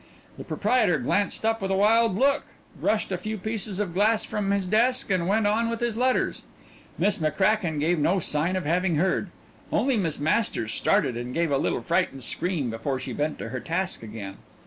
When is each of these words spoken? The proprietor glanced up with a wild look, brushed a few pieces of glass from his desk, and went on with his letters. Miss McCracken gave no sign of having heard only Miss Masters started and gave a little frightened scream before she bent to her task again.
The 0.39 0.43
proprietor 0.43 0.97
glanced 0.97 1.45
up 1.45 1.61
with 1.61 1.69
a 1.69 1.75
wild 1.75 2.17
look, 2.17 2.45
brushed 2.81 3.11
a 3.11 3.19
few 3.19 3.37
pieces 3.37 3.79
of 3.79 3.93
glass 3.93 4.23
from 4.25 4.49
his 4.49 4.65
desk, 4.65 5.11
and 5.11 5.27
went 5.27 5.45
on 5.45 5.69
with 5.69 5.79
his 5.79 5.95
letters. 5.95 6.41
Miss 6.97 7.19
McCracken 7.19 7.79
gave 7.79 7.99
no 7.99 8.17
sign 8.19 8.55
of 8.55 8.65
having 8.65 8.95
heard 8.95 9.29
only 9.71 9.97
Miss 9.97 10.17
Masters 10.17 10.73
started 10.73 11.15
and 11.15 11.35
gave 11.35 11.51
a 11.51 11.57
little 11.59 11.83
frightened 11.83 12.23
scream 12.23 12.71
before 12.71 12.99
she 12.99 13.13
bent 13.13 13.37
to 13.37 13.49
her 13.49 13.59
task 13.59 14.01
again. 14.01 14.37